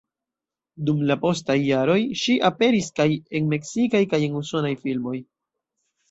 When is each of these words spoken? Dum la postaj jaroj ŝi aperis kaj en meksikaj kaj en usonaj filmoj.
Dum 0.85 1.01
la 1.09 1.15
postaj 1.25 1.57
jaroj 1.65 1.97
ŝi 2.21 2.37
aperis 2.49 2.87
kaj 2.99 3.07
en 3.39 3.51
meksikaj 3.51 4.01
kaj 4.15 4.21
en 4.29 4.39
usonaj 4.41 4.73
filmoj. 4.87 5.13